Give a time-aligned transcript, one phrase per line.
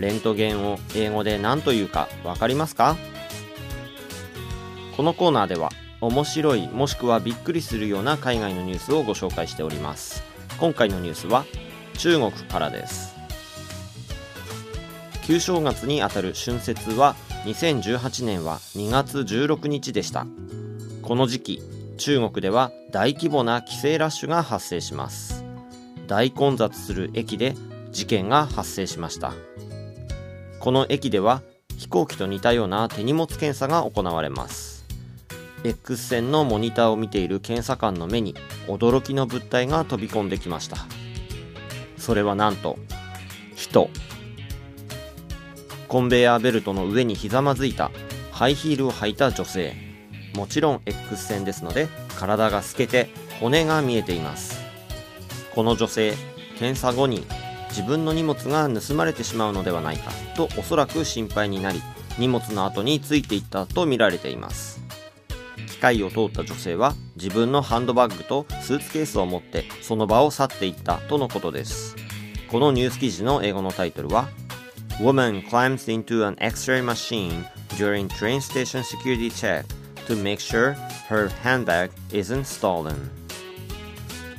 [0.00, 2.96] レントゲンを英語で何というかわかりますか？
[4.96, 5.70] このコーナーでは
[6.00, 10.24] 面白いもしくはびっくりするような海外のニュースをご紹介しております。
[10.58, 11.44] 今回のニュースは
[11.98, 13.14] 中国からです。
[15.22, 17.14] 旧正月にあたる春節は
[17.44, 20.26] 2018年は2月16日でした。
[21.02, 21.62] この時期
[21.98, 25.44] 中国では大規模な帰省ラッシュが発生します。
[26.06, 27.54] 大混雑する駅で
[27.92, 29.32] 事件が発生しました。
[30.60, 31.42] この駅では
[31.78, 34.84] 飛行機と似たような手荷物検査が行われます。
[35.64, 38.34] X 線のモニターを見ている検査官の目に
[38.66, 40.76] 驚きの物体が飛び込んできました。
[41.96, 42.78] それはなんと
[43.56, 43.88] 人。
[45.88, 47.90] コンベヤーベルトの上にひざまずいた
[48.30, 49.74] ハイヒールを履いた女性。
[50.34, 53.08] もちろん X 線ですので体が透けて
[53.40, 54.60] 骨が見えています。
[55.54, 56.14] この女性
[56.58, 57.24] 検査後に
[57.70, 61.80] 自分の荷物が盗まれてしまうのではないかとおそらく心配になり
[62.18, 64.80] 荷物の後についていったと見られています。
[65.68, 71.96] 機械を通った女性は自分のハンドバッグとスーツケースを持ってその場を去っていったとのことです。
[72.50, 74.28] このニュース記事の英語のタイトルは
[75.00, 77.44] Woman climbs into an x-ray machine
[77.78, 79.64] during train station security check
[80.06, 80.74] to make sure
[81.08, 83.19] her handbag isn't stolen.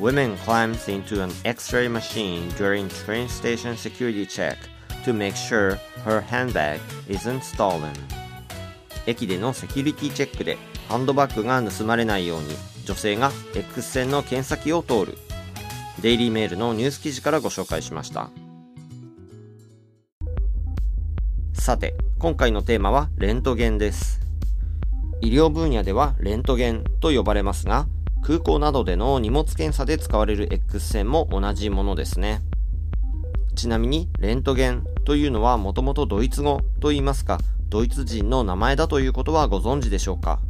[0.00, 4.56] Women climbs into an x-ray machine during train station security check
[5.04, 7.92] to make sure her handbag isn't stolen.
[9.06, 10.56] 駅でのセキュリティチェックで
[10.88, 12.46] ハンドバッグが盗まれないように
[12.86, 15.18] 女性が X 線の検査機を通る。
[16.00, 18.30] デイリーメールのニュース記事からご紹介しました。
[21.52, 24.20] さて今回のテーマはレントゲンです。
[25.20, 27.86] 医療分野ではレントゲンと呼ばれますが
[28.22, 32.42] 空港などでの荷物検査で使われる X 線も同じものですね。
[33.54, 37.38] ちなみにレントゲンというのはもともとドイツ語と言いますか
[37.68, 40.40] ドイツ人の名前だということはご存知でしょうか。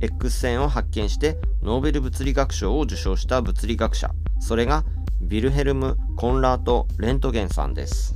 [0.00, 4.84] X 線を発見してノーベル物理学賞を受賞した物理学者それが
[5.22, 8.14] ビルヘルム・コンラート・レントゲンさんです。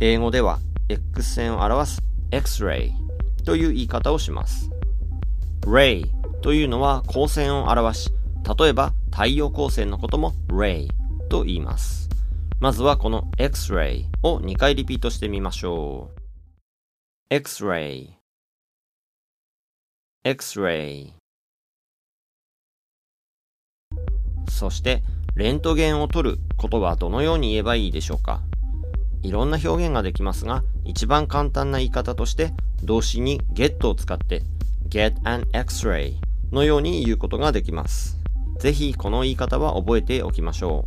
[0.00, 2.92] 英語では X 線を表す X-ray
[3.44, 4.70] という言い方をします。
[5.62, 8.10] Ray というのは光線を表し
[8.58, 10.88] 例えば太陽光線のことも Ray
[11.28, 12.08] と言います。
[12.60, 16.20] まずはこの X-ray を2回リピートしてみましょう。
[17.30, 18.08] X-ray
[20.24, 21.12] X-ray
[24.50, 25.02] そして
[25.36, 28.40] レントゲンを取ることはどのように言えばいいでしょうか。
[29.22, 34.42] いろんな表現ができますが一番簡単な言い方として動詞に get を使って
[34.88, 38.18] get an x-ray のように言うことができます。
[38.58, 40.86] ぜひこの言い方は覚えておきましょ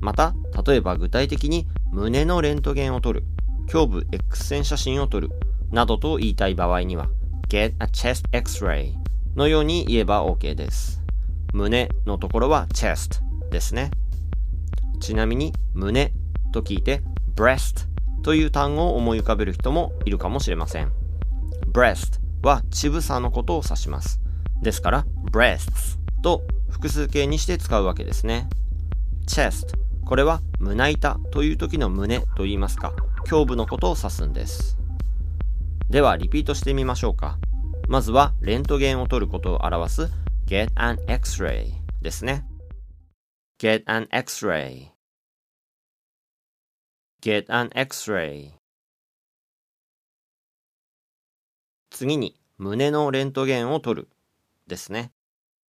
[0.00, 0.04] う。
[0.04, 0.34] また
[0.66, 3.26] 例えば具体的に胸のレントゲンを取る。
[3.72, 5.30] 胸部 X 線写真を撮る。
[5.70, 7.08] などと言いたい場合には
[7.48, 8.94] get a chest x-ray
[9.36, 11.02] のように言えば OK です。
[11.52, 13.90] 胸のところは chest ですね。
[15.00, 16.12] ちなみに胸
[16.52, 17.02] と聞いて
[17.34, 17.88] breast
[18.22, 20.92] という単語を思い浮かべる人もいるかもしれません。
[21.72, 24.20] breast は乳房のことを指します。
[24.62, 28.48] ですから breasts と複数形にして使うわけですね。
[29.26, 29.74] chest
[30.04, 32.92] これは胸板という時の胸と言いますか
[33.30, 34.78] 胸部のことを指すんです。
[35.90, 37.38] ではリピートしてみましょうか。
[37.88, 40.10] まずはレントゲンを取ることを表す
[40.46, 42.46] get an x-ray ですね。
[43.60, 44.88] get an x-ray
[47.20, 48.52] get an x-ray
[51.90, 54.08] 次に胸のレントゲンを取る。
[54.66, 55.10] ですね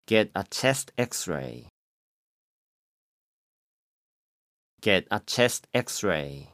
[0.07, 1.67] get a chest x-ray
[4.81, 6.53] get a chest x-ray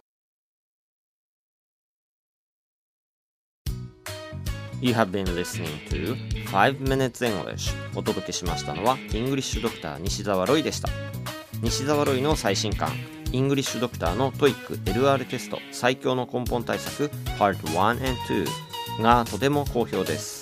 [4.82, 6.16] You have been listening to
[6.52, 10.88] 5 Minutes English お届けしましたのはイングリッシュドクター西澤ロイでした
[11.62, 12.90] 西澤ロイの最新刊
[13.34, 17.08] イングリッシュドクターの TOEIC LR テスト最強の根本対策
[17.38, 20.39] Part 1 and 2がとても好評です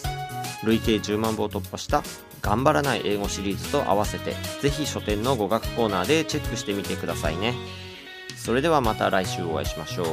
[0.63, 2.03] 累計10万部を突破した
[2.41, 7.53] 頑張らない英語シリーズと合わせてぜひ書店の語学コーナーでチェックしてみてくださいね。
[8.37, 10.05] それではまた来週お会いしましょう。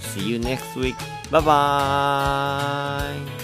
[0.00, 0.94] See you next week
[1.30, 3.02] バイバ
[3.38, 3.42] イ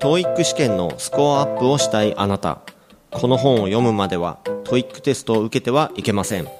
[0.00, 2.62] TOEIC 試験のスコアアップをしたいあなた。
[3.10, 6.59] この本を読むまでは TOEIC テストを受けてはいけません。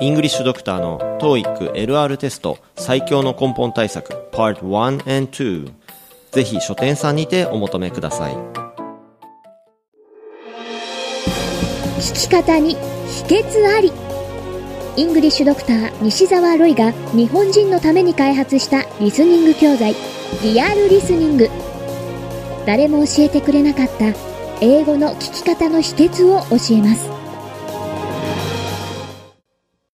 [0.00, 5.72] イングリッシュドクターの TOEIC LR テスト最強の根本対策 Part 1 and 2
[6.32, 8.34] ぜひ書店さんにてお求めください。
[12.00, 13.92] 聞き方に秘訣あり。
[14.96, 19.94] イングリッシュドクター西澤ロイが日本人のために開発したリスニング教材
[20.42, 21.48] リアルリスニング。
[22.66, 24.06] 誰も教えてくれなかった
[24.60, 27.23] 英語の聞き方の秘訣を教えます。